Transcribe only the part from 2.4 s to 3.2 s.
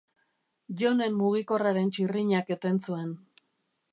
eten zuen.